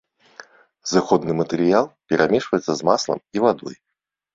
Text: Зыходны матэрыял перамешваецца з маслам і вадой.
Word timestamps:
Зыходны 0.93 1.37
матэрыял 1.43 1.85
перамешваецца 2.09 2.71
з 2.83 2.93
маслам 2.93 3.17
і 3.37 3.49
вадой. 3.49 3.75